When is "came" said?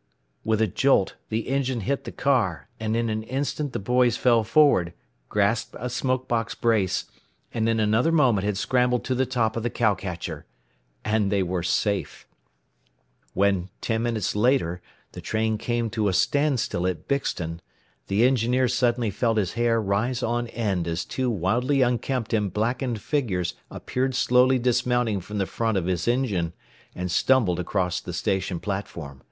15.58-15.90